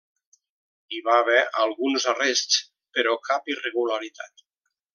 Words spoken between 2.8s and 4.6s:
però cap irregularitat.